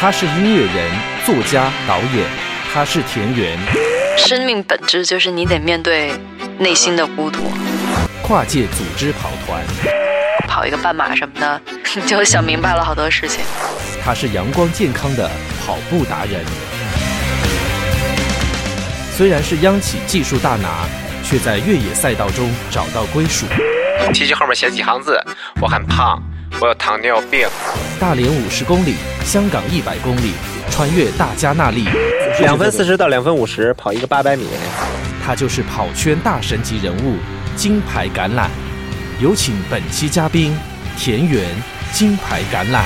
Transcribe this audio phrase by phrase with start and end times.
[0.00, 0.90] 他是音乐人、
[1.26, 2.26] 作家、导演，
[2.72, 3.58] 他是田园。
[4.16, 6.10] 生命本质就是你得面对
[6.58, 7.52] 内心的孤独。
[8.22, 9.62] 跨界组织跑团，
[10.48, 11.60] 跑一个半马什么的，
[11.94, 13.40] 你 就想明白了好多事情。
[14.02, 15.30] 他是阳光健康的
[15.66, 16.42] 跑步达人。
[19.14, 20.86] 虽然是央企技术大拿，
[21.22, 23.44] 却在越野赛道中找到归属。
[24.14, 25.22] T 恤后面写几行字，
[25.60, 26.22] 我很胖，
[26.62, 27.48] 我有糖尿病。
[27.98, 30.32] 大连五十公里，香港一百公里，
[30.70, 31.86] 穿越大加那利，
[32.40, 34.44] 两分四十到两分五十跑一个八百米。
[35.24, 37.16] 他就是跑圈大神级人物，
[37.56, 38.48] 金牌橄榄。
[39.22, 40.54] 有请本期嘉宾
[40.98, 41.46] 田园
[41.94, 42.82] 金牌橄榄。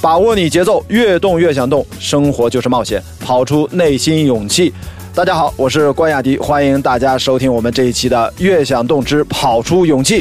[0.00, 4.74] 把握你节奏，越动越想动，生活就是冒险，跑出内心勇气。
[5.14, 10.20] 大家好，我是关雅迪，欢迎大家收听我们这一期的《越想动之跑出勇气》。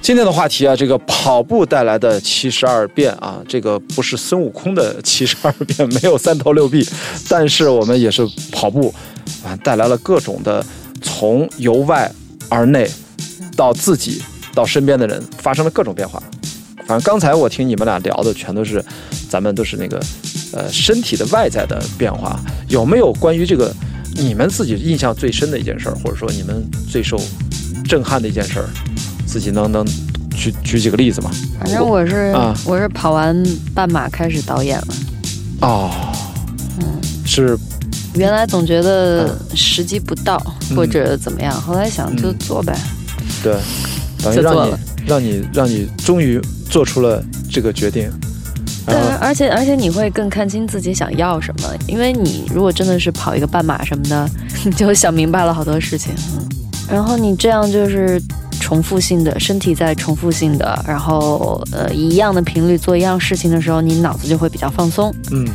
[0.00, 6.82] 今天的话题啊，这个跑步带来的七十二变啊，这个不是孙悟空的七十二变，没有三头六臂，
[7.28, 8.92] 但是我们也是跑步
[9.44, 10.64] 啊，带来了各种的
[11.02, 12.10] 从由外
[12.48, 12.90] 而内
[13.54, 14.22] 到自己
[14.54, 16.22] 到身边的人发生了各种变化。
[16.86, 18.82] 反正刚才我听你们俩聊的全都是，
[19.28, 20.00] 咱们都是那个，
[20.52, 22.38] 呃，身体的外在的变化。
[22.68, 23.74] 有没有关于这个
[24.14, 27.20] 你们自己印象最深的一件事儿，或者说你们最受
[27.84, 28.68] 震撼的一件事儿，
[29.26, 29.84] 自己能能
[30.36, 31.30] 举举几个例子吗？
[31.58, 32.34] 反正我是
[32.64, 33.42] 我是跑完
[33.74, 34.94] 半马开始导演了。
[35.62, 35.90] 哦，
[36.78, 37.58] 嗯，是。
[38.14, 40.36] 原来总觉得时机不到
[40.74, 42.76] 或者怎么样，后来想就做呗。
[43.42, 43.56] 对，
[44.22, 44.74] 等于让你
[45.06, 46.40] 让你让你终于。
[46.70, 48.08] 做出了这个决定，
[48.90, 54.28] 对，而且而且你会更看清自己想要什么，因为你如果真的是跑一个半马什么的，
[54.64, 56.12] 你就想明白了好多事情。
[56.90, 58.20] 然后你这样就是
[58.60, 65.14] 重复性的，身体在重复性的，然后呃一样的频率做一样事情的时候，你脑子就会比较放松。
[65.30, 65.46] 嗯。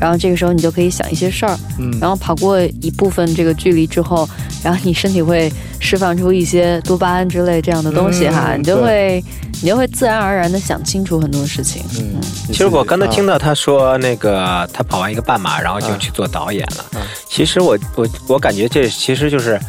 [0.00, 4.28] 然后这个时候你就可以想一些事儿，嗯，然后跑过一部分这个距离之后，
[4.62, 9.22] 然后你身体会释放出一些多巴胺之类这样的东西哈，你就会
[9.62, 11.82] 你就会自然而然的想清楚很多事情。
[11.98, 17.02] 嗯，其实我刚才听到他说那个他跑完一个半马，然后就去做导演了。
[17.28, 19.60] 其实我我我感觉这其实就是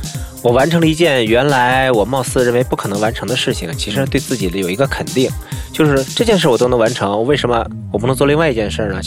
[0.44, 5.29] 我完成了一件原来我貌似认为不可能完成的事情，其实对自己的有一个肯定。
[5.72, 9.00] 就是这件事我都能完成，为什么我不能做另外一件事呢？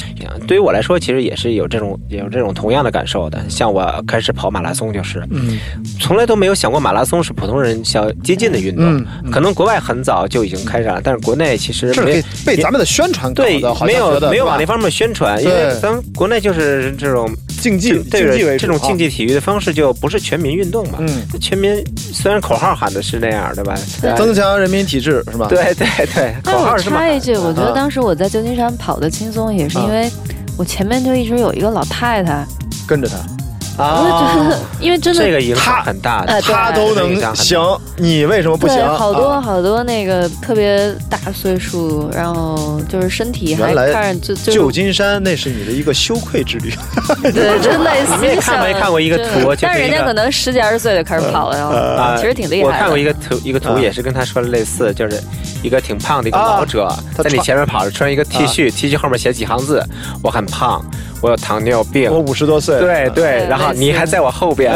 [0.47, 3.39] 对于我来说，其实也是有这种有这种同样的感受的。
[3.51, 5.59] 像我开始跑马拉松，就是，嗯，
[6.01, 9.05] 从来都没有想过马拉松是普通人想接近的运动。
[9.31, 17.31] 可能国外很早就已经开展了，但是国内其实没被咱们的宣传对没有没有往那方面宣传，因为咱们国内就是这种
[17.65, 20.99] 竞技竞技为这种竞技体育的方式就不是全民运动嘛。
[21.01, 21.09] 嗯，
[21.41, 23.75] 全民虽然口号喊的是那样，对吧？
[24.19, 25.47] 增强人民体质是吧？
[25.49, 26.35] 对对对。
[26.45, 30.11] 我插一句，我觉得当时我在旧金山跑的轻松，也是因为
[30.59, 32.45] 我前面就一直有一个老太太
[32.87, 33.17] 跟着他。
[33.77, 37.59] 啊，因为真的这个影响很大，他都能行，
[37.97, 38.77] 你为什么不行？
[38.97, 46.73] 好多好多那个特别大岁数，然后就是身体还看着就旧金山，那是你的一个羞愧之旅。
[47.33, 48.35] 对， 就类似。
[48.35, 49.55] 你看没看过一个图？
[49.61, 51.57] 但是人家可能十几二十岁就开始跑了，
[51.97, 52.69] 啊，其实挺厉害。
[52.69, 55.21] 我看过一个图，一个图也是跟他说的类似，就是
[55.63, 59.85] 一个挺胖的一个老者在你前面跑着，穿一个 T 恤，T 恤后面写几行字：
[60.23, 60.85] 我很胖。
[61.25, 64.71] 我有糖尿病，我五十多岁，对对，然后你还在我后边，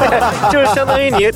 [0.52, 1.30] 就是相当于你，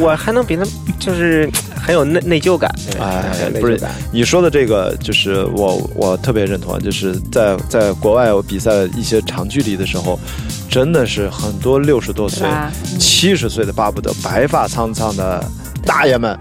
[0.00, 0.64] 我还能比他，
[0.98, 1.46] 就是
[1.76, 2.74] 很有内内疚感。
[2.98, 3.22] 哎，
[3.60, 3.78] 不是，
[4.10, 10.18] 你说的这个，就是我我特别认同，就是在在国外我比赛一些长距离的时候，
[10.70, 12.48] 真的是很多六十多岁、
[12.98, 15.44] 七十岁的巴不得白发苍苍的
[15.84, 16.34] 大爷们。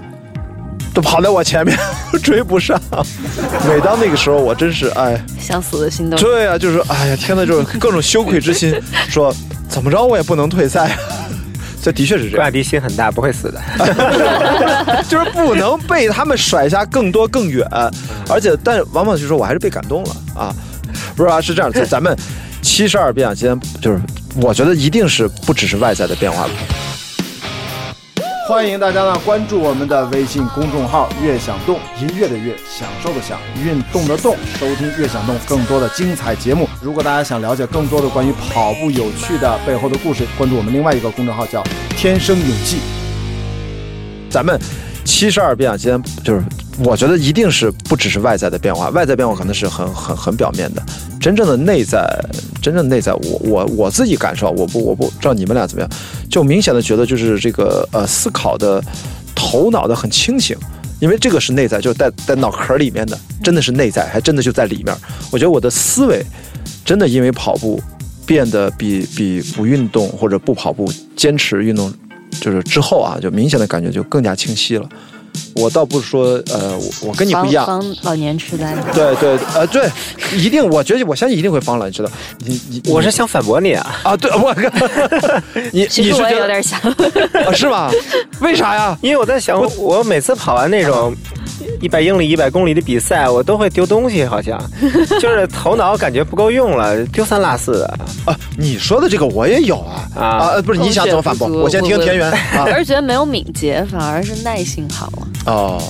[0.93, 1.77] 都跑在我前面，
[2.21, 2.79] 追不上。
[3.67, 6.17] 每当那个时候，我真是哎，想死的心都。
[6.17, 9.33] 对啊，就是哎呀，天呐，就是各种羞愧之心， 说
[9.67, 10.95] 怎么着我也不能退赛。
[11.81, 12.45] 这的确是这样。
[12.45, 13.61] 亚迪心很大，不会死的。
[15.09, 17.67] 就是不能被他们甩下更多更远，
[18.29, 20.55] 而且但往往就说我还是被感动了啊，
[21.15, 22.15] 不是啊，是这样，咱们
[22.61, 23.99] 七十二变啊，今天就是
[24.37, 26.47] 我觉得一定是不只是外在的变化。
[28.45, 36.67] 欢迎大家呢关注我们的微信公众号“悦享动”，音乐的悦，享受的享，运动的动，收听“悦享动”更多的精彩节目。
[36.81, 41.63] 如果大家想了解更多的关于跑步有趣的背后的故事，关注我们另外一个公众号叫
[41.95, 42.79] “天生勇气”。
[44.29, 44.59] 咱们
[45.05, 46.43] 七十二变啊，今天就是。
[46.79, 50.81] 我觉得一定是不只是外在的变化，外在变化可能是很很很表面的，
[51.21, 52.03] 真正的内在，
[52.63, 55.89] 真正的内在，我我我自己感受，我不我不知道你们俩怎么样，
[56.33, 58.83] 就明显的觉得就是这个呃思考的
[59.35, 60.57] 头脑的很清醒，
[60.99, 64.91] 因为这个是内在，就在在脑壳里面的，真的是内在，还真的就在里面。
[65.31, 66.25] 我觉得我的思维
[66.83, 67.79] 真的因为跑步
[68.25, 71.93] 变得比比不运动或者不跑步坚持运动，
[72.41, 74.89] 就是之后啊，就明显的感觉就更加清晰了。
[75.55, 78.75] 我倒不是说，呃，我我跟你不一样，防老年痴呆。
[78.93, 79.89] 对对，呃，对，
[80.35, 82.09] 一定，我觉得我相信一定会防老年痴呆。
[82.39, 84.17] 你你，我是想反驳你啊啊！
[84.17, 84.53] 对，我，
[85.71, 86.79] 你你是我也有点想，
[87.53, 87.91] 是吗？
[88.41, 88.97] 为啥呀？
[89.01, 91.15] 因为我在想，我每次跑完那种。
[91.83, 94.57] 一百英里、一百公里的比赛，我都会丢东西，好像
[95.19, 98.33] 就是头脑感觉不够用了，丢三落四的啊。
[98.57, 100.61] 你说的这个我也有啊啊！
[100.61, 101.45] 不是你想怎么反驳？
[101.49, 102.31] 我先听田园。
[102.65, 105.27] 我是觉得没有敏捷，反而是耐性好了。
[105.47, 105.81] 哦，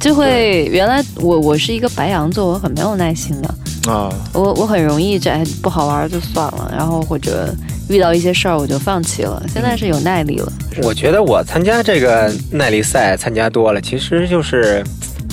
[0.00, 4.12] 就会原来我我是一个白羊座，我很没有耐心的啊。
[4.32, 5.30] 我我很容易这
[5.62, 7.54] 不好玩就算了，然后或者。
[7.88, 10.50] 遇到一些事儿我就放弃了，现在是有耐力了。
[10.82, 14.82] 我觉得我参加这个耐力赛参加多了，其实就是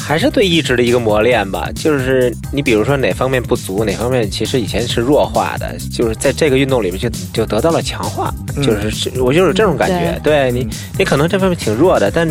[0.09, 1.69] 还是对意志的一个磨练吧。
[1.75, 8.33] 就是你比如说哪方面不足，哪方面其实以前是弱化的，就是在这个运动里面就就得到了强化。
[8.55, 10.19] 就是我就是这种感觉。
[10.23, 10.67] 对你，
[10.97, 12.27] 你可能这方面挺弱的，但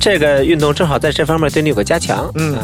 [0.00, 2.30] 这个运动正好在这方面对你有个加强。
[2.36, 2.56] 嗯，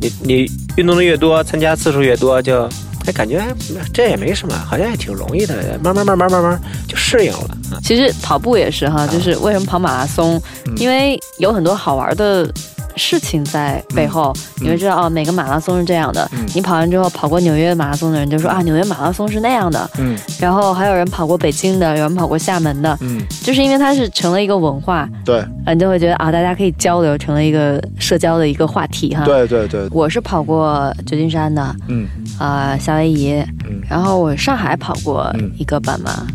[0.00, 2.68] 你你运动的越多，参加次数越多，就。
[3.04, 3.44] 哎，感觉
[3.92, 7.58] 这也没什么，好像也挺容易的，慢慢慢慢慢慢就适应了。
[7.82, 10.40] 其实跑步也是哈，就是为什么跑马拉松？
[10.76, 12.48] 因为有很多好玩的。
[12.96, 16.28] 事情在背后，你会知道哦，每个马拉松是这样的。
[16.54, 19.90] 你跑完之后，跑过纽约马拉松的人就说啊，纽约马拉松是那样的。
[19.98, 22.96] 嗯，然后还有人跑过北京的，有人跑过厦门的。
[23.00, 25.08] 嗯，就是因为它是成了一个文化。
[25.24, 29.24] 对，你就会觉得啊，大家可以交流，成了一个社交的一个话题哈。
[29.24, 31.76] 对对对，我是跑过旧金山的。
[31.88, 32.06] 嗯，
[32.38, 33.32] 啊，夏威夷。
[33.68, 36.26] 嗯，然后我上海跑过一个半马。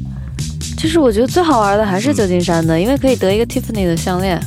[0.77, 4.39] 就是我觉得最好玩的还是旧金山的，因为可以得一个 Tiffany 的项链。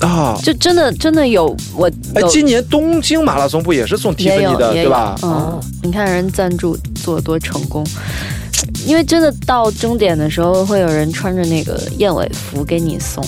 [0.00, 5.14] 啊，就真的真的有我哎，今年东京马拉松不也是送蒂芙尼的，对吧？
[5.22, 7.86] 嗯，你看人赞助做多成功，
[8.86, 13.24] 因为真的到终点的时候会有人穿着那个燕尾服给你送。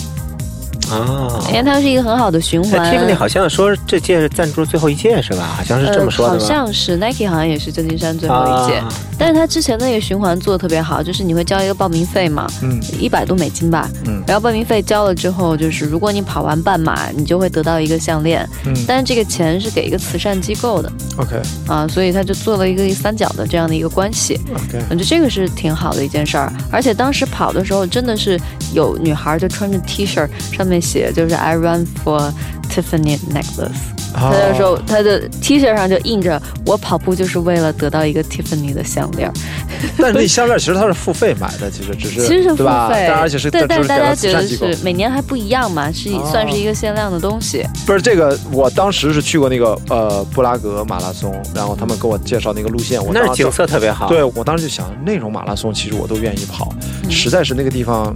[0.92, 2.94] 啊，因为它是一个很好的循环。
[2.94, 5.54] Tiffany 好像说这届是赞助最后一届是吧？
[5.56, 8.82] 好像是这么说的好像是 Nike 好像也是旧金山最后一届，
[9.18, 28.38] 但是它之前那个循环做的特别好，就是你会交一个报名费嘛，嗯，一百多美金吧，嗯，然后报名费交了之后，就是如果你跑完半马，你就会得到一个项链，嗯，但是这个钱是给一个慈善机构的，OK，啊，所以他就做了一个三角的这样的一个关系，OK，我觉得这个是挺好的一件事儿，而且当时跑的时候真的是
[28.74, 30.81] 有女孩就穿着 T 恤上面。
[30.82, 32.32] 写就是 I run for
[32.69, 33.70] Tiffany necklace，
[34.14, 39.31] 他就说他的 T 恤上就印着我跑步就是为了得到一个 Tiffany 的项链。
[39.99, 47.67] 但是那项链其实它是付费买的，其实只是其实是付费，但而且是对，但是大家觉得是每年还不一样嘛，是算是一个限量的东西。
[47.85, 54.08] 不是这个，我当时是去过那个呃布拉格马拉松，然后他们给我介绍那个路线，我那是景色特别好。
[54.08, 56.73] 对我当时就想，那种马拉松其实我都愿意跑，
[57.11, 58.14] 实在是那个地方。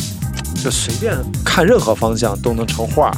[0.67, 3.09] 就随便看任何方向都能成画，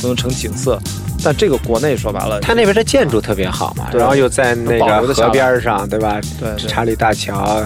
[0.00, 0.80] 都能成景色。
[1.22, 6.18] 但这个国内说白了，它那边的建筑特别好嘛，然后又在那个河边上，对吧？
[6.40, 7.62] 对，查理大桥，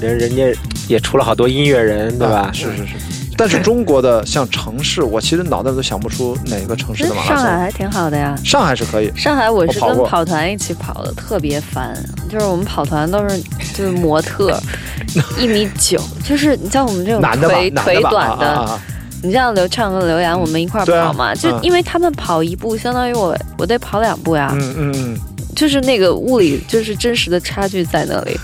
[0.00, 0.58] 人人家
[0.88, 2.50] 也出了好多音乐人，对吧？
[2.54, 2.94] 是是是。
[3.38, 7.36] 但是中国的像城市，我其实脑袋都想不出哪个城市的马拉松。
[7.36, 8.36] 上海还挺好的呀。
[8.44, 9.12] 上海是可以。
[9.16, 11.96] 上海我是跟跑团一起跑的，特别烦。
[12.28, 13.40] 就是我们跑团都是
[13.74, 14.60] 就是模特。
[15.38, 18.78] 一米九，就是你像我们这种腿腿短的，
[19.22, 25.18] 你像刘畅和刘洋，我们一块跑嘛，就因为他们跑一步，相当于我我得跑两步呀，嗯嗯嗯，
[25.54, 28.38] 就是那个物理，就是真实的差距在那里。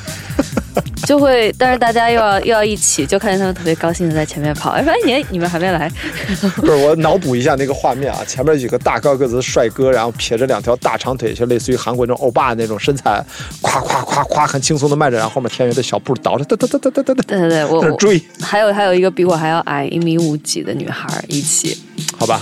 [1.06, 4.70] 就会，但是大家又要又要一起，就看见他们特别高兴的在前面跑。
[4.82, 5.90] 说：“哎，你你们还没来？
[6.56, 13.24] ”不是，我脑补一下那个画面啊，前面几个大高个子的帅哥，然后撇着两条大长腿，就类似于韩国那种欧巴那种身材，
[13.62, 17.22] 咵咵咵咵，很轻松的迈着，然后后面天元的小步倒着，哒哒哒哒哒哒哒。
[17.26, 18.22] 对对对，我追。
[18.40, 21.78] 还有还有一个比我还要矮一米五几的女孩一起，
[22.18, 22.40] 好吧。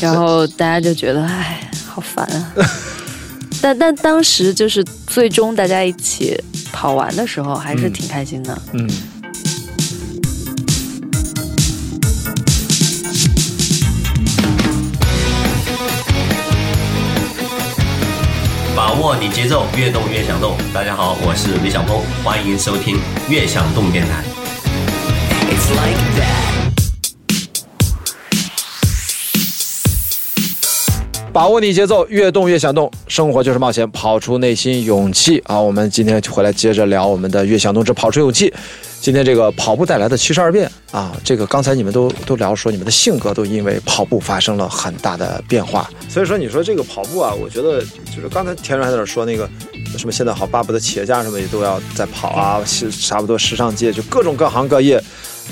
[0.00, 2.52] 然后大家就觉得，哎，好烦啊。
[3.62, 6.34] 但但当时就是最终大家一起
[6.80, 8.58] 跑完的时候，还是挺开心的。
[8.72, 8.88] 嗯。
[18.74, 20.56] 把握你节奏，越动越想动。
[20.72, 22.96] 大家好，我是李小峰，欢迎收听
[23.28, 24.29] 《越想动》电台。
[31.32, 35.60] 把握你节奏，越动越想动，生活就是冒险，跑出内心勇气啊！
[35.60, 38.52] 我们今天就回来接着聊我们的越想动之跑出勇气。
[39.00, 49.48] 今天这个跑步带来的七十二变啊，这个刚才你们都都聊说你们的性格都因为跑步发生了很大的变化，所以说你说这个跑步啊，我觉得就是刚才田润还在那说那个
[49.96, 55.00] 什么现在好巴不得企业家什么也都要在跑啊，是差不多时尚界就各种各行各业。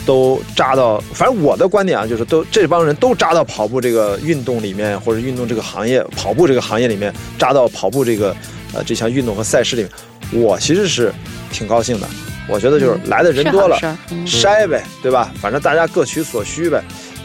[0.06, 8.34] 都扎到，反正我的观点啊，就是都这帮人都扎到跑步这个运动里面，或者运动这个行业，跑步这个行业里面，扎到跑步这个
[8.74, 11.12] 呃这项运动和赛事里面，我其实是
[11.52, 12.08] 挺高兴的。
[12.48, 13.78] 我觉得就是来的人多了，
[14.26, 15.32] 筛呗，对吧？
[15.40, 16.82] 反正大家各取所需呗。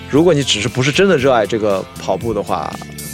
[0.09, 2.73] 如果你只是不是真的热爱这个跑步的话。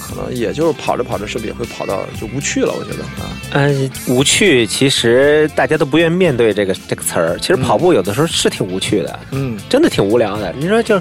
[0.09, 2.73] 可能也就是跑着跑着，是不是也会跑到就无趣了？
[2.73, 7.37] 我觉得啊，嗯，无趣，其实大家都不愿面对这个这个词儿。
[7.39, 10.53] 其实跑步有的时候是挺无趣的，嗯，真的挺无聊的。
[10.57, 10.99] 你说就，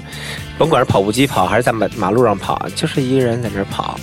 [0.57, 3.99] 甭管是跑步机跑还是在马马路上跑，就是一个人在那儿跑。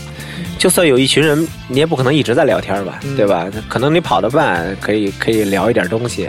[0.59, 3.47] 就算有一群人，你也不可能一直在聊天吧，对吧？
[3.69, 6.29] 可能你跑得慢，可以可以聊一点东西，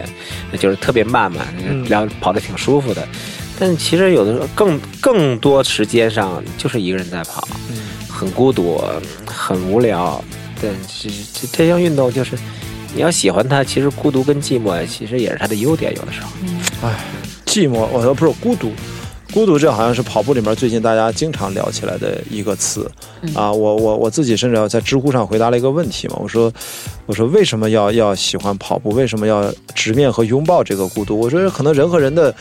[0.59, 1.47] 就是特别慢嘛，
[1.87, 3.07] 聊跑得挺舒服的。
[3.57, 7.47] 但其实有的时候更更多时间上就是一个人在跑。
[8.17, 8.81] 很孤独，
[9.27, 10.19] 很无聊。
[10.59, 12.35] 但，这这这项运动就是，
[12.95, 15.93] 你要喜欢它，其实孤独跟寂寞其实也是它的优点。
[15.95, 16.29] 有的时候，
[16.87, 17.05] 哎，
[17.45, 18.71] 寂寞，我说不是孤独，
[19.31, 22.91] 孤独这好像是跑步里面最近大家经常聊起来的一个词
[23.35, 23.51] 啊。
[23.51, 26.51] 我我我自己甚至要在知乎上回答了一个问题嘛，我说
[27.05, 28.89] 我说为什么要要喜欢跑步？
[28.89, 31.19] 为什么要直面和拥抱这个孤独？
[31.19, 32.33] 我说可能人和人的。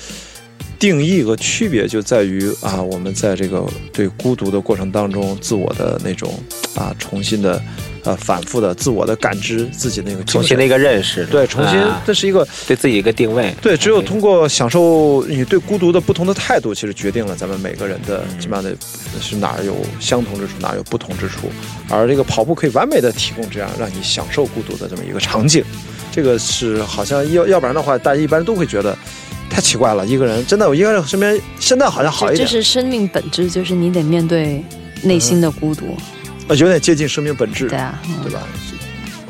[0.79, 6.39] 定义和区别就在于啊，我们在这个对孤独的过程当中，自我的那种
[6.75, 7.61] 啊，重新的，
[8.05, 18.77] 呃，反复的自我的感知，自己那个重新的一个认识，对，重新这是一个对自己一个定位，对，只有通过享受你对孤独的不同的态度，其实决定了咱们每个人的基本上的
[19.21, 21.49] 是哪儿有相同之处，哪儿有不同之处，
[21.89, 25.65] 而这个跑步可以完美的提供这样让你享受孤独的这么一个场景，
[26.13, 28.97] 这个是好像要要不然的话，大家一般都会觉得。
[29.57, 32.47] 太奇怪了，一个人真的，我一个人身边现在好像好一点。
[32.47, 34.63] 这是生命本质，就是你得面对
[35.03, 35.97] 内心的孤独。
[36.47, 37.67] 啊，有点接近生命本质。
[37.67, 38.41] 对啊，对吧？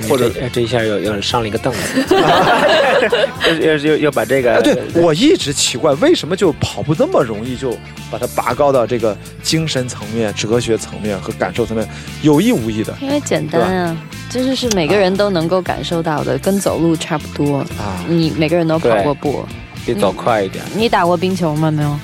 [0.09, 2.05] 或者这一下又又上了一个凳子，
[3.63, 4.61] 又又又把这个。
[4.63, 7.71] 对我一直奇怪，为什么就跑步那么容易就
[8.11, 11.89] 把它拔高到这个精神层面、哲学层面和感受层面，
[12.23, 12.93] 有意无意的。
[13.01, 13.97] 因为简单啊，
[14.29, 18.05] 就是是每个人都能够感受到的，跟走路差不多啊。
[18.09, 19.47] 你每个人都跑过步。
[19.95, 20.65] 得走快一点。
[20.75, 21.71] 你打过冰球吗？
[21.71, 21.99] 没有，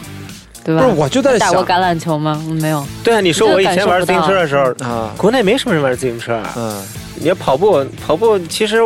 [0.64, 0.82] 对吧？
[0.82, 2.42] 不是，我就在打过橄榄球吗？
[2.60, 2.86] 没有。
[3.02, 6.52] 对啊，你说我以前玩自行车的时候啊，国内没什么人玩自行车啊。
[6.56, 6.82] 嗯，
[7.16, 8.78] 你要跑步，跑步其实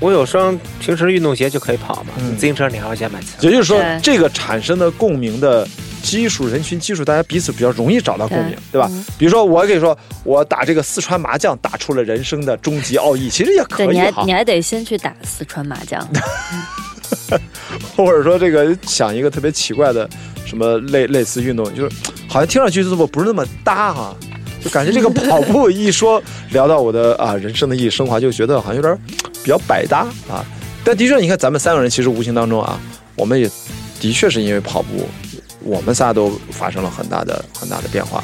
[0.00, 2.12] 我有双平时运动鞋就可以跑嘛。
[2.36, 3.20] 自行车你还要先买。
[3.40, 5.66] 也就是说，这个产生的共鸣的
[6.02, 8.90] 基础，人群基础，大家彼此比较容易找到共鸣，对吧？
[9.16, 13.88] 比如说，我可以说，我打这个四川麻将，打出了人生的终极奥义，其实也可以。
[13.88, 16.06] 你还你还得先去打四川麻将。
[17.96, 20.08] 或者说，这个想一个特别奇怪的
[20.44, 21.96] 什么类类似运动，就是
[22.28, 24.16] 好像听上去就不不是那么搭哈，
[24.62, 28.96] 就感觉这个跑步 一说聊到我的啊人生的意义升华，就觉得好像有点
[29.42, 30.44] 比较百搭啊。
[30.84, 32.78] 但的确，你看咱们三个人其实无形当中啊，
[33.16, 33.50] 我们也
[34.00, 35.08] 的确是因为跑步，
[35.60, 38.22] 我们仨都发生了很大的很大的变化。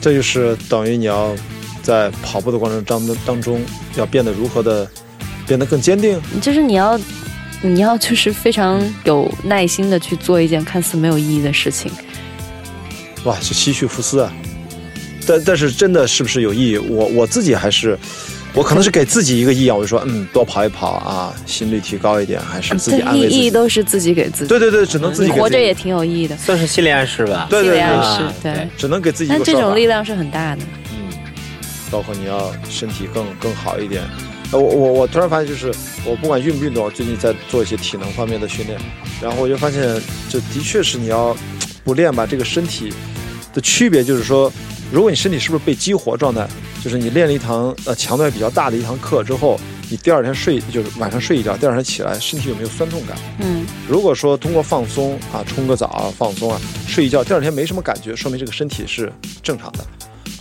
[0.00, 1.34] 这就是等于你要
[1.82, 3.62] 在跑步的过程当当中
[3.96, 4.88] 要变得如何的
[5.46, 6.98] 变得更坚定，就是你要。
[7.62, 11.90] 你要就是非常有耐心的去做一件看似没有意义的事情，
[13.24, 14.32] 哇，就西绪福斯啊！
[15.26, 16.78] 但但是真的是不是有意义？
[16.78, 17.98] 我我自己还是，
[18.54, 23.38] 我可能是给自己一个意义，我就说，嗯，多跑一跑啊，心率提高一点，还是自己安慰自己。
[23.38, 24.48] 意义都是自己给自己。
[24.48, 27.46] 对对对，只能自己活着也挺有意义的，算是心理暗示吧。
[27.50, 29.28] 对对对，暗示对，只能给自己。
[29.28, 30.62] 但这种力量是很大的。
[30.94, 31.12] 嗯，
[31.90, 34.02] 包括你要身体更更好一点。
[34.58, 35.72] 我我我突然发现，就是
[36.04, 38.78] 我不管运不运动，最近在做一些体能方面的训练，
[39.22, 39.82] 然后我就发现，
[40.28, 41.36] 就的确是你要
[41.84, 42.92] 不练吧，这个身体
[43.54, 44.52] 的区别就是说，
[44.92, 46.48] 如果你身体是不是被激活状态，
[46.82, 53.16] 就是你练了一堂呃强度比较大的一堂课之后，你第二天睡就是晚上睡一觉，第二天起来身体有没有酸痛感？
[53.38, 59.86] 嗯，如果说通过放松啊，冲个澡啊放松啊，睡一觉，第二天没什么感觉，说明这个身体是正常的。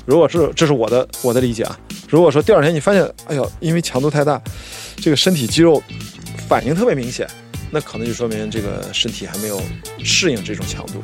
[0.10, 1.80] 如果是这是我的我的理解啊。
[2.10, 4.42] 如果说第二天你发现，哎呦，因为强度太大，
[4.96, 5.84] 这个身体肌肉
[6.48, 7.30] 反应特别明显，
[7.70, 9.62] 那可能就说明这个身体还没有
[10.04, 11.04] 适应这种强度。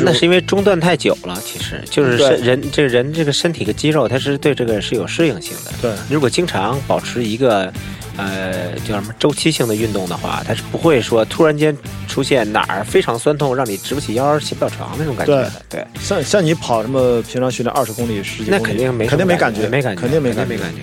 [0.00, 5.72] 那是因为中断太久了，其实就是人这个人这个身体的肌肉，它是对这个是有适应性的。
[5.82, 7.72] 对，如果经常保持一个。
[8.16, 11.74] 呃叫什么周期性的运动的话，它是不会说突然间
[12.06, 15.52] 出现哪儿非常酸痛，让你直不起腰、起不了床那种感觉的。
[15.70, 20.82] 对，像像你跑什么平常训练二十公里、十几公里，那肯定没肯定没感觉，没感觉，肯定没感觉，没感觉。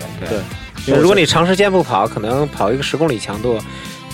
[0.87, 3.59] 对，如果你长时间不跑，可能跑一个十公里强度。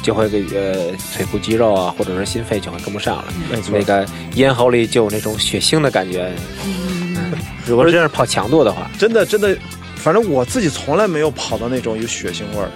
[0.03, 3.25] 就会给呃腿部肌肉啊，或者是心肺就会跟不上了。
[3.49, 4.05] 没错，那个
[4.35, 6.31] 咽喉里就有那种血腥的感觉。
[7.65, 9.57] 如果真是跑强度的话，真的真的，
[9.95, 12.69] 反正我自己从来没有跑到那种有血腥味儿，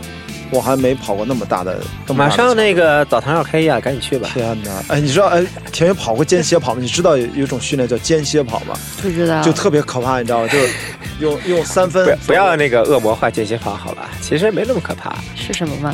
[0.50, 1.78] 我还没跑过那么大的。
[2.16, 4.30] 马上那个澡堂要开业了，赶紧去吧！
[4.34, 4.72] 天哪！
[4.88, 6.80] 哎，你知道哎，田园跑过间歇跑吗？
[6.82, 8.78] 你知道有有一种训练叫间歇跑吗？
[9.02, 9.42] 不知道。
[9.44, 10.48] 就特别可怕，你知道吗？
[10.48, 10.70] 就是
[11.20, 12.18] 用用三分。
[12.26, 15.14] 不要那个恶魔化间歇跑好了，其实没那么可怕。
[15.36, 15.94] 是什么吗？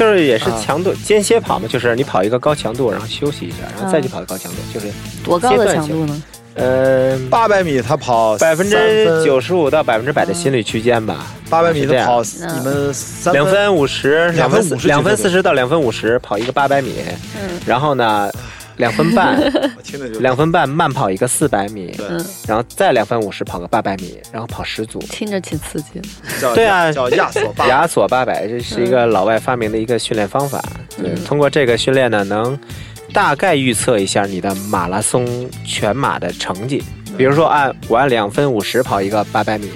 [0.00, 4.86] 就是也是强度间歇跑嘛，就是你跑一个高强度，然后休息一下，然后再去跑高强度，就是
[5.22, 6.06] 多高的强度。
[6.06, 6.22] 呢？
[6.54, 11.26] 呃，八百米他跑百分之九十五到百分之百的心率区间吧。
[11.50, 12.94] 八百米他跑你们
[13.32, 16.94] 两分五十，两分五十，两分四十到两分五十跑一个八百米，
[17.36, 18.30] 嗯，然后呢？
[18.76, 19.38] 两分半，
[20.20, 21.94] 两分半慢跑一个四百米，
[22.46, 26.00] 然后再两分五十跑个八百米，然后跑十组，听着挺刺激。
[26.54, 30.62] 对啊，叫亚索亚索八百，这是一个老外发明的一个训练方法。
[30.96, 32.58] 对，通过这个训练呢，能
[33.12, 36.82] 大概预测一下你的马拉松全马的成绩。
[37.18, 39.68] 比如说，按我按两分五十跑一个八百米，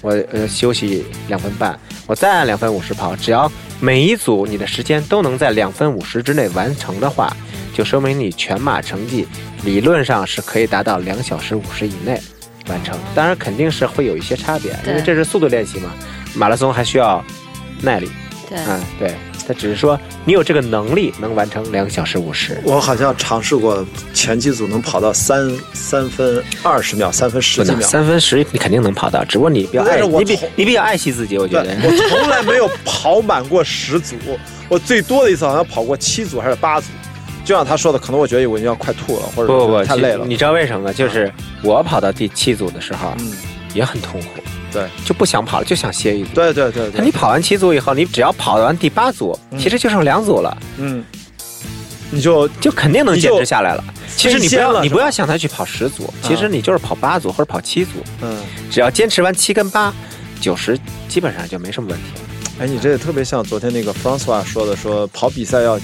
[0.00, 7.34] 我呃休息两分半，我再按两分五十跑，只要每一组你的时间都能在两分五十之内完成的话。
[7.74, 9.28] 就说明你全马成绩
[9.62, 12.18] 理论上是可以达到两小时五十以内
[12.68, 15.90] 完成，当然肯定是会有一些差别，因为这是速度练习嘛。
[16.34, 17.22] 马拉松还需要
[17.82, 18.10] 耐力，
[18.48, 19.14] 对，嗯，对，
[19.46, 22.60] 他只是说你有这个能力能完成两个小时五十。
[22.64, 23.84] 我好像尝试过
[24.14, 31.76] 前几组能跑到三三分二十秒，三分十几秒，三分十你肯定能跑到，只不过你比较爱，你比你比较爱惜自己，我觉得。
[31.82, 34.14] 我从来没有跑满过十组，
[34.68, 36.86] 我最多的一次好像跑过七组还是八组。
[37.44, 40.26] 就像他说的，可能我觉得我已经要快吐了，或者不不不太累了。
[40.26, 40.92] 你知道为什么吗？
[40.92, 43.32] 就是我跑到第七组的时候，嗯，
[43.72, 44.40] 也很痛苦，
[44.72, 46.30] 对，就不想跑了，就想歇一组。
[46.34, 47.04] 对对对对。
[47.04, 51.04] 你跑完七组以后，你只要跑完第八组，其实就剩两组了，嗯，
[52.10, 53.84] 你就就肯定能坚持下来了。
[54.16, 57.92] 其实你不要你不要想他去跑十组，其实你就是跑八组或者跑七组，
[58.22, 59.92] 嗯，只要坚持完七跟八，
[60.40, 62.20] 九十基本上就没什么问题了。
[62.60, 65.78] 哎，你这个特别像昨天那个 Francois 说的，说跑比赛要。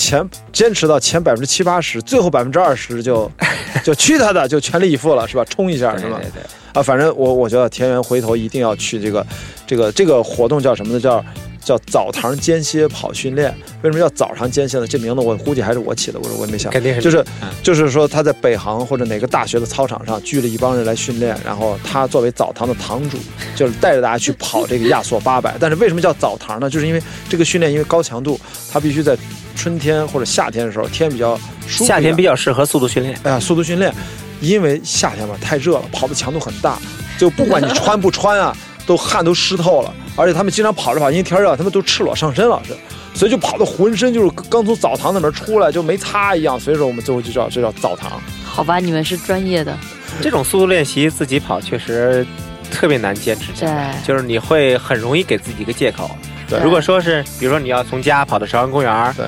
[0.00, 3.28] 前坚持到前百分之七八十，最后百分之二十就
[3.82, 5.44] 就去他的，就全力以赴了，是吧？
[5.46, 6.20] 冲一下，是吧？
[6.22, 6.42] 对对。
[6.78, 9.26] 啊，反正我我觉得田园回头一定要去这个
[9.66, 11.00] 这个这个活动叫什么呢？
[11.00, 11.24] 叫
[11.60, 13.52] 叫澡堂间歇跑训练。
[13.82, 14.86] 为什么叫澡堂间歇呢？
[14.86, 16.72] 这名字我估计还是我起的，我说我也没想。
[16.72, 17.02] 肯定是。
[17.02, 17.24] 就是
[17.62, 23.18] 就是说他在北航或者哪个大学的操场上聚了一帮人来训练，然后他作为澡堂的堂主，
[23.56, 25.56] 就是带着大家去跑这个亚索八百。
[25.58, 26.70] 但是为什么叫澡堂呢？
[26.70, 29.18] 就是因为这个训练因为高强度，他必须在。
[29.56, 31.36] 春天或者夏天的时候，天比较
[31.66, 31.84] 舒服。
[31.84, 33.18] 夏天比较适合速度训练。
[33.24, 33.92] 哎呀，速度训练，
[34.40, 36.78] 因为夏天嘛太热了，跑的强度很大，
[37.18, 39.92] 就不管你 穿不穿啊，都汗都湿透了。
[40.16, 42.74] 而且他们经常跑着跑，因为天热，他们都赤裸上身了，是，
[43.14, 46.58] 所以就跑的浑身就是刚从澡堂那边出来就没擦一样。
[46.58, 48.20] 所以说我们最后就叫这叫澡堂。
[48.44, 49.76] 好吧，你们是专业的。
[50.20, 52.26] 这种速度练习自己跑确实
[52.70, 56.10] 特别难坚持下来，就是你会很容易给自己一个借口。
[56.48, 59.26] 对，如果说是比如说你要从家跑到朝阳公园，对。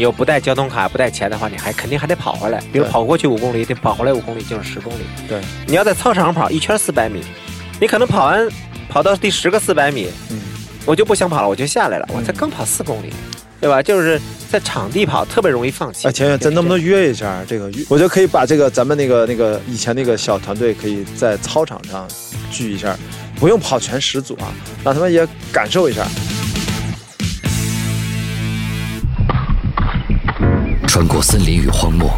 [0.00, 2.58] 你又不带交通卡，不带钱的话，你还肯定还得跑回来。
[2.72, 5.02] 比如跑过去五公里，得跑回来五公里，就是十公里。
[5.28, 7.20] 对，你要在操场上跑一圈四百米，
[7.78, 8.48] 你可能跑完
[8.88, 10.40] 跑到第十个四百米，嗯，
[10.86, 12.08] 我就不想跑了，我就下来了。
[12.14, 13.12] 我才刚跑四公里，
[13.60, 13.82] 对吧？
[13.82, 14.18] 就是
[14.50, 16.08] 在场地跑特别容易放弃。
[16.08, 17.44] 哎，钱钱，咱能不能约一下？
[17.46, 22.08] 这个我觉得可以把这个咱们那个那个以前那个小团队可以在操场上
[22.50, 22.96] 聚一下，
[23.38, 24.48] 不用跑全十组啊，
[24.82, 26.06] 让他们也感受一下。
[31.00, 32.10] 穿过森林与荒漠，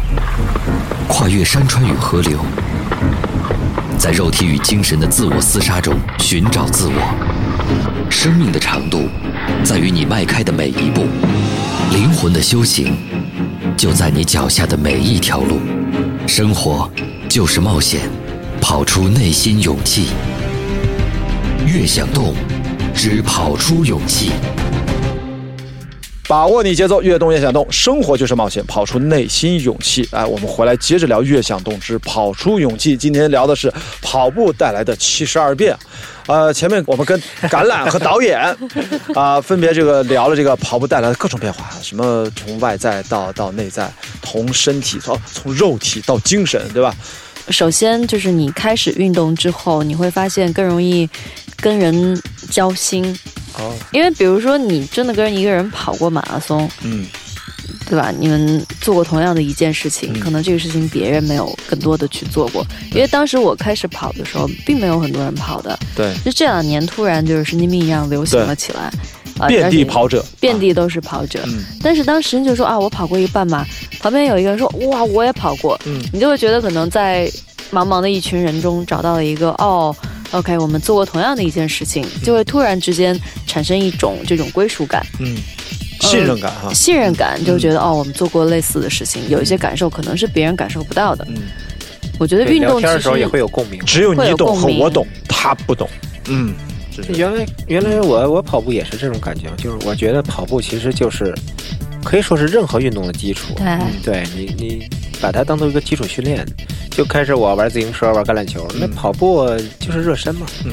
[1.07, 2.37] 跨越山川与河流，
[3.97, 8.07] 在肉体与精神的自我厮杀中寻找自我。
[8.09, 9.07] 生命的长度
[9.63, 11.05] 在于你迈开的每一步，
[11.93, 12.93] 灵魂的修行
[13.77, 15.61] 就在你脚下的每一条路。
[16.27, 16.91] 生活
[17.29, 18.01] 就是冒险，
[18.59, 20.07] 跑出内心勇气。
[21.65, 22.35] 越想动，
[22.93, 24.33] 只跑出勇气。
[26.27, 27.69] 把握你节奏，越动越想动。
[27.69, 30.07] 生活就是冒险，跑出内心勇气。
[30.11, 32.95] 哎，我们回来接着聊《越想动之跑出勇气》。
[32.97, 35.75] 今天聊的是跑步带来的七十二变。
[36.27, 38.39] 呃，前面我们跟橄榄和导演
[39.13, 46.95] 啊，分别这个聊了这个跑步带来的各种变化，什么从外在到到内在，从身体从从肉体到精神，对吧？
[47.49, 51.09] 首先就是你开始运动之后，你会发现更容易
[51.57, 52.17] 跟人
[52.49, 53.19] 交心。
[53.59, 57.05] 哦，因为比如说你真的跟一个人跑过马拉松，嗯。
[57.89, 58.11] 对吧？
[58.17, 60.19] 你们做过同样的一件事情，嗯。
[60.19, 62.65] 可能这个事情别人没有更多的去做过。
[62.91, 68.91] 因为当时我开始跑的时候，并没有很多人跑的，对，就这两年突然就是神经病一样流行了起来，
[69.37, 71.41] 啊遍地，跑者，遍地都是跑者。
[71.45, 71.63] 嗯。
[71.81, 73.65] 但是当时你就说啊，我跑过一半马，
[73.99, 76.01] 旁边有一个人说哇，我也跑过，嗯。
[76.11, 77.29] 你就会觉得可能在
[77.71, 79.95] 茫茫的一群人中找到了一个哦
[80.33, 83.17] ，OK，我们做过同样的一件事情，就会突然之间
[83.47, 85.37] 产生一种这种归属感、嗯，
[86.01, 91.25] 信任感哈，信任感，就觉得哦，我们做过类似的事情，有一些感受可能是别人感受不到的。
[91.29, 91.43] 嗯，
[92.19, 93.79] 我觉得运动其实天的时候也会有共鸣。
[93.85, 95.89] 只有你懂和我懂，他不懂，
[96.27, 96.53] 嗯，
[97.15, 101.33] 原来原来我我跑步也是这种感觉，就是我觉得跑步其实就是
[102.03, 103.53] 可以说是任何运动的基础。
[103.55, 104.89] 对嗯对你你
[105.21, 106.45] 把它当做一个基础训练，
[106.91, 109.47] 就开始我玩自行车、玩橄榄球，那嗯跑步
[109.79, 110.45] 就是热身嘛。
[110.65, 110.71] 嗯，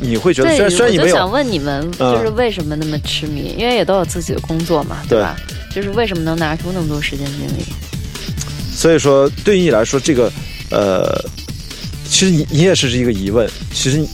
[0.00, 3.54] 你会觉得对，虽然虽然你没有我就想问你们，嗯就是为什么那么痴迷？
[3.56, 5.36] 因为也都有自己的工作嘛，对吧？
[5.72, 7.64] 就是为什么能拿出那么多时间精力？
[8.74, 10.32] 所以说，对于你来说，这个
[10.70, 11.24] 呃，
[12.04, 14.04] 其实你你也是一个疑问，其实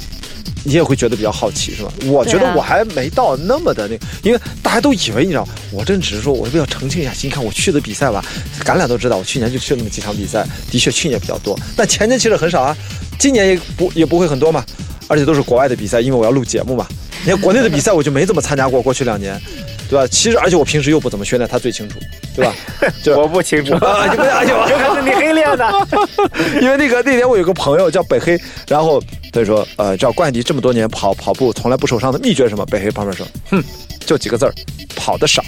[0.68, 1.90] 你你也会觉得比较好奇，是吧？
[2.04, 8.22] 我觉得我还没到那么的那个，因为大家都以为你知道，我真只是说我比较澄清一下，你看我去的比赛吧，
[8.62, 12.76] 橄榄都知道，我去年就去了那么几场比赛，的确去年比较多，但前年其实很少啊，
[13.18, 14.62] 今年也不也不会很多嘛，
[15.08, 16.86] 而且都是国外的比赛，因为我要录节目嘛。
[17.24, 19.40] 你看国内的比赛我就没怎么参加过，过去两年，
[19.88, 20.06] 对吧？
[20.06, 21.98] 其实而且我平时又不怎么训练，他最清楚，
[22.36, 22.54] 对吧？
[23.16, 25.72] 我不清楚， 啊，你不哎呦，有可能你黑练的。
[26.60, 29.00] 因为那个那天我有个朋友叫北黑，然后
[29.32, 32.64] 他就说，呃，叫冠迪这么多年跑跑步从来不受伤的秘诀是什么？
[32.66, 33.62] 北黑旁边说，哼，
[34.08, 34.54] 就几个字儿，
[34.96, 35.44] 跑得少。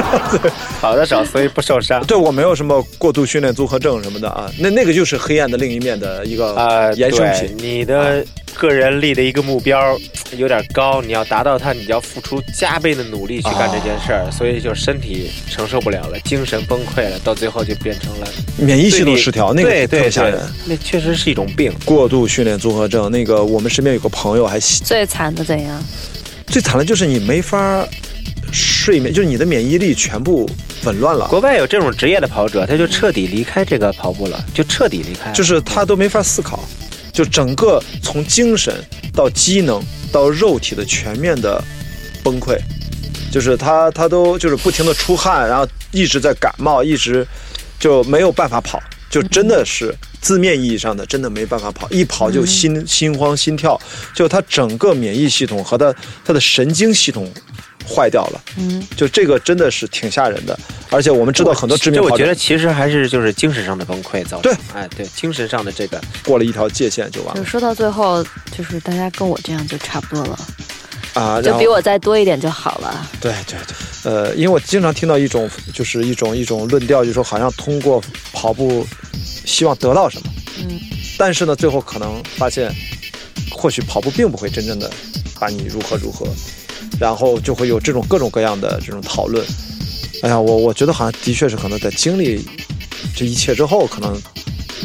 [0.78, 2.04] 跑得少，所以不受伤。
[2.04, 7.56] 对我没有什么过度训练综合症什么的啊，那那个就是黑暗的另一面的一个啊，衍生对品。
[7.56, 8.22] 你的
[8.54, 9.98] 个人立的一个目标
[10.36, 21.72] 有点高，你要达到它，你要付出加倍的努力去干这件事儿，所以就身体承受不了了，精神崩溃了，到最后就变成了免疫系统失调，那个对对对特吓人。，那确实是一种病。
[21.86, 25.82] 过度训练综合症，那个我们身边有个朋友还最惨的怎样？
[26.50, 27.86] 最惨的就是你没法
[28.52, 30.48] 睡眠，就是你的免疫力全部
[30.84, 31.28] 紊乱了。
[31.28, 35.30] 国外有这种职业的跑者，他就彻底离开这个跑步了，就彻底离开。
[35.32, 36.64] 就是他都没法思考，
[37.12, 38.74] 就整个从精神
[39.12, 41.62] 到机能到肉体的全面的
[42.22, 42.58] 崩溃，
[43.30, 47.26] 就是他他都就是不停的出汗，然后一直在感冒，一直
[47.78, 53.80] 就没有办法跑，就真的是字面意义上的真的没办法跑，一跑就心心慌心跳，
[54.14, 55.94] 就他整个免疫系统和他
[56.24, 57.32] 他的神经系统
[57.88, 60.58] 坏掉了，嗯，就这个真的是挺吓人的，
[60.90, 64.42] 而且我们知道很多知名跑我觉得其实还是就是精神上的崩溃造成。
[64.42, 67.42] 对，哎，对，精神上的这个过了一条界限就完了。
[67.42, 68.22] 就说到最后，
[68.56, 70.38] 就是大家跟我这样就差不多了，
[71.14, 73.08] 啊，就比我再多一点就好了。
[73.20, 78.86] 对对对，呃，因为我经常听到一种就是一种一种论调，就是说好像通过跑步
[79.44, 80.78] 希望得到什么，嗯，
[81.18, 82.72] 但是呢，最后可能发现，
[83.50, 84.90] 或许跑步并不会真正的
[85.40, 86.26] 把你如何如何，
[87.00, 89.44] 然后就会有这种各种各样的这种讨论。
[90.22, 92.44] 哎呀，我我觉得好像的确是可能在经历
[93.16, 94.20] 这一切之后，可能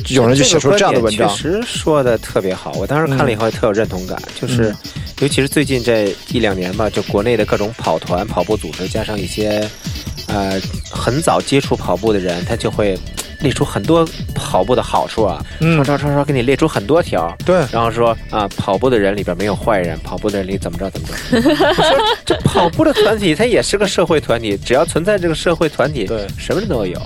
[0.09, 1.36] 有人就写出这样的文章确。
[1.36, 9.67] 实说的特别好，我当时看了以后也特有认同感，就是嗯尤其是最近这一两年吧，就国内的各种跑团、跑步组织，加上一些
[10.28, 10.60] 呃
[10.91, 12.97] 很早接触跑步的人，他就会
[13.39, 17.34] 列出很多跑步的好处啊，嗯刷刷刷刷给你列出很多条。
[17.45, 21.13] 对，然后说啊，跑步的人里边没有坏人，跑步的人里怎么着怎么着。
[21.32, 27.02] 我 说这跑步的团体，它也是个社会团体，只要存在这个社会团体，对什么人都有。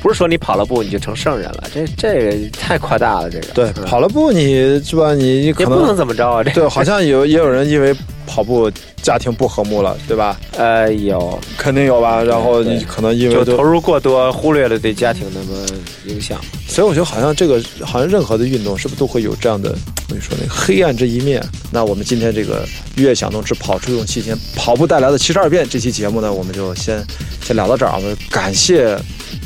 [0.00, 5.14] 不是说你跑了步你就成圣人了，这这个太夸大了，这个对，跑了步你是吧？
[5.14, 7.94] 你你可也不能能怎么着啊，这对，好像有也有人因为
[8.26, 8.70] 跑步
[9.02, 10.38] 家庭不和睦了，对吧？
[10.56, 12.22] 呃有肯定有吧。
[12.22, 15.66] 然后你可能因为就投入过多，忽略了对家庭那么
[16.06, 16.40] 影响。
[16.68, 21.42] 所以我觉得好像这个好像任何的运动是不是都会有这样的，我跟你说那个黑暗这一面。
[21.72, 22.64] 那我们今天这个
[22.96, 27.04] 越想动之跑出勇气前跑步带来的七十二变这期节目呢，我们就先
[27.42, 27.96] 先聊到这儿啊。
[27.96, 28.96] 我们感谢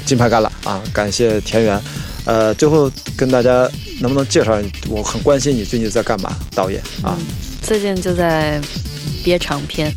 [0.04, 1.80] 金牌橄榄啊，感谢田园。
[2.26, 3.68] 呃，最后跟大家
[4.00, 4.58] 能不能介绍？
[4.88, 7.18] 我很关心你最近在干嘛，导演啊？
[7.60, 8.58] 最近就在
[9.22, 9.92] 憋长片，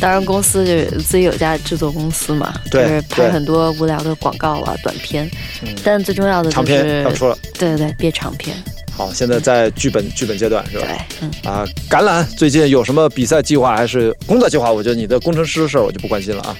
[0.00, 5.30] 当然公司就自己有家制作公司嘛，对就是拍对很多无聊的广告啊、短片，
[5.62, 8.56] 嗯但最重要的就长片要是出了，对对对，憋长片，
[8.96, 10.86] 好，现在在剧本剧本阶段是吧？
[10.88, 14.72] 对，嗯，啊，橄榄最近有什么比赛计划还是工作计划？
[14.72, 16.56] 我觉得你的工程师的事儿我就不关心了啊。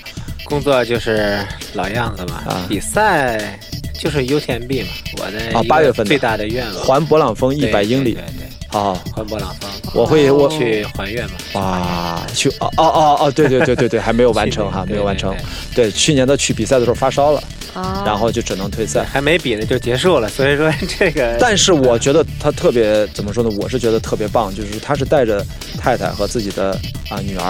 [0.49, 1.39] 工作就是
[1.75, 3.59] 老样子嘛，啊比赛
[3.93, 11.37] 就是 UTMB 嘛，我的啊八月份的最大的愿望，环勃朗峰一百英里对，对对哦，环勃朗峰，我会我去还愿嘛。
[11.55, 15.35] 哇，去哦哦哦哦，对对对对对，还没有完成哈，没有完成
[15.75, 15.85] 对。
[15.87, 17.43] 对，去年的去比赛的时候发烧了，
[17.75, 19.05] 啊然后就只能退赛。
[19.05, 23.51] 还没比呢就结束了，所以说 这个，但是我觉得他特别怎么说呢？
[23.59, 25.45] 我是觉得特别棒，就是他是带着
[25.79, 27.45] 太太和自己的啊女儿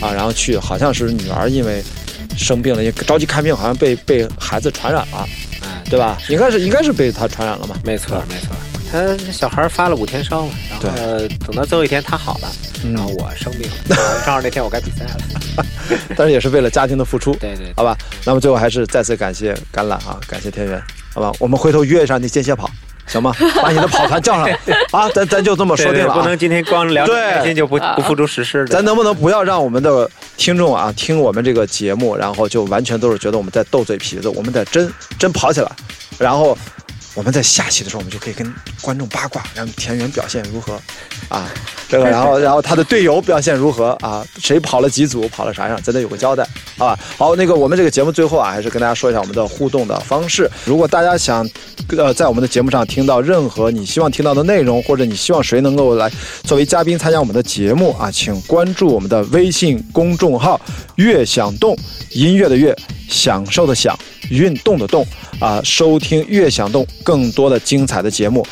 [0.00, 1.82] 啊，然后去，好像是女儿因为
[2.36, 5.26] 生病了，也着急看病，好像被被孩子传染了，
[5.62, 6.18] 嗯，对吧？
[6.28, 7.76] 应该是应该是被他传染了嘛？
[7.84, 8.48] 没错没错。
[8.92, 12.48] 他小孩发了五天烧嘛，然后等到最后一天他好了，
[12.84, 15.16] 嗯然后我生病了， 正好正好那天我该比赛了。
[16.16, 17.96] 但是也是为了家庭的付出， 对对，好吧？
[18.24, 20.82] 那么最后还是再次感谢橄榄啊，感谢天元，
[21.14, 21.30] 好吧？
[21.38, 22.68] 我们回头约上那间歇跑，
[23.06, 23.32] 行吗？
[23.62, 24.58] 把你的跑团叫上来
[24.90, 26.14] 啊，咱咱就这么说定了啊。
[26.14, 28.74] 对不能今天光聊着对开心就不不付诸实施的。
[28.74, 35.70] 咱能不能不要让我们的听众啊听我们这个节目，然后就完全都是觉得我们在斗嘴皮子，我们得真真跑起来，
[36.18, 36.56] 然后
[37.14, 40.80] 我们在下期的时候，我们就可以跟观众八卦，然后田园表现如何
[41.28, 41.50] 啊？
[41.88, 44.24] 这个，然后然后他的队友表现如何啊？
[44.38, 46.46] 谁跑了几组，跑了啥样，咱得有个交代，
[46.78, 46.98] 好吧？
[47.18, 50.48] 好，那个我们这个节目最后啊，还是跟大家说一下我们的互动的方式。
[50.64, 51.48] 如果大家想
[51.96, 56.08] 呃在我们的节目上听到任何你希望听到的内容，或者你希望谁能够来
[56.44, 60.60] 作为嘉宾参加我们的节目啊，请关注我们的微信公众号
[60.94, 61.76] “乐享动”，
[62.10, 62.76] 音乐的乐，
[63.08, 63.98] 享受的享，
[64.30, 65.04] 运动的动
[65.40, 68.46] 啊，收听“乐享动”更多的精彩的节目。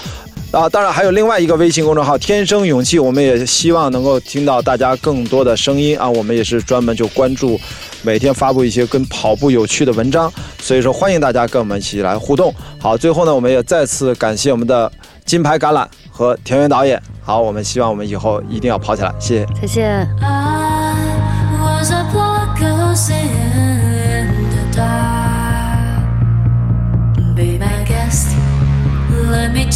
[0.51, 6.09] 啊，当然还有另外一个微信公众号“天生勇气”，我们也希望能够听到大家更多的声音啊。
[6.09, 7.61] 我们也是专门就关注
[8.03, 10.33] 每天发布一些跟跑步有趣的文章，
[10.63, 12.55] 所以说欢迎大家跟我们一起来互动。
[12.79, 14.91] 好，最后呢，我们也再次感谢我们的
[15.27, 16.99] 金牌橄榄和田园导演。
[17.21, 19.47] 好，我们希望我们以后一定要跑起来，谢谢。
[19.61, 20.38] 再见。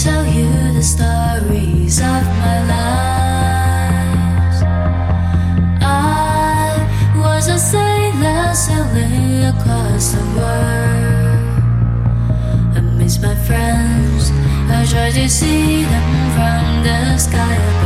[0.02, 4.58] Tell you the stories of my life.
[5.80, 11.62] I was a sailor sailing across the world.
[12.76, 14.32] I miss my friends.
[14.76, 17.81] I try to see them from the sky